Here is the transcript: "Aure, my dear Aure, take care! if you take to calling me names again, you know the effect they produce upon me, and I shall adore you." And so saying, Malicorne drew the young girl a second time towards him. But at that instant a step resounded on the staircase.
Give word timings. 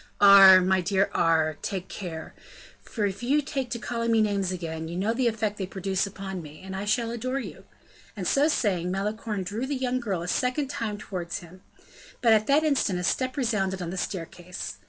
"Aure, 0.19 0.61
my 0.61 0.81
dear 0.81 1.11
Aure, 1.13 1.57
take 1.61 1.87
care! 1.87 2.33
if 2.97 3.21
you 3.21 3.39
take 3.39 3.69
to 3.69 3.77
calling 3.77 4.11
me 4.11 4.19
names 4.19 4.51
again, 4.51 4.87
you 4.87 4.97
know 4.97 5.13
the 5.13 5.27
effect 5.27 5.57
they 5.57 5.67
produce 5.67 6.07
upon 6.07 6.41
me, 6.41 6.59
and 6.63 6.75
I 6.75 6.85
shall 6.85 7.11
adore 7.11 7.37
you." 7.37 7.65
And 8.17 8.27
so 8.27 8.47
saying, 8.47 8.89
Malicorne 8.89 9.43
drew 9.43 9.67
the 9.67 9.75
young 9.75 9.99
girl 9.99 10.23
a 10.23 10.27
second 10.27 10.69
time 10.71 10.97
towards 10.97 11.41
him. 11.41 11.61
But 12.19 12.33
at 12.33 12.47
that 12.47 12.63
instant 12.63 12.97
a 12.97 13.03
step 13.03 13.37
resounded 13.37 13.79
on 13.79 13.91
the 13.91 13.95
staircase. 13.97 14.79